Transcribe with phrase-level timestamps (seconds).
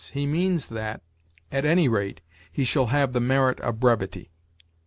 [0.15, 1.03] He means that,
[1.51, 4.31] at any rate, he shall have the merit of brevity.